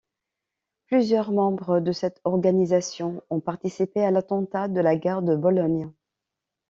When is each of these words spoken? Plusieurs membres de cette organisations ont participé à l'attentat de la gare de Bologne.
Plusieurs 0.87 1.31
membres 1.31 1.79
de 1.79 1.91
cette 1.91 2.21
organisations 2.23 3.21
ont 3.29 3.39
participé 3.39 4.03
à 4.03 4.09
l'attentat 4.09 4.67
de 4.67 4.79
la 4.81 4.95
gare 4.95 5.21
de 5.21 5.35
Bologne. 5.35 5.91